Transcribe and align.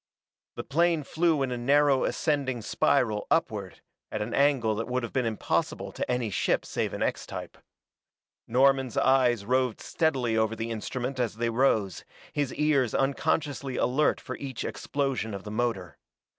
The 0.55 0.63
plane 0.63 1.03
flew 1.03 1.43
in 1.43 1.51
a 1.51 1.59
narrow 1.59 2.05
ascending 2.05 2.63
spiral 2.63 3.27
upward, 3.29 3.81
at 4.11 4.19
an 4.19 4.33
angle 4.33 4.73
that 4.77 4.87
would 4.87 5.03
have 5.03 5.13
been 5.13 5.27
impossible 5.27 5.91
to 5.91 6.09
any 6.11 6.31
ship 6.31 6.65
save 6.65 6.93
an 6.95 7.03
X 7.03 7.27
type. 7.27 7.59
Norman's 8.47 8.97
eyes 8.97 9.45
roved 9.45 9.79
steadily 9.79 10.35
over 10.35 10.55
the 10.55 10.71
instrument 10.71 11.19
as 11.19 11.35
they 11.35 11.51
rose, 11.51 12.03
his 12.33 12.51
ears 12.55 12.95
unconsciously 12.95 13.77
alert 13.77 14.19
for 14.19 14.35
each 14.37 14.65
explosion 14.65 15.35
of 15.35 15.43
the 15.43 15.51
motor. 15.51 15.99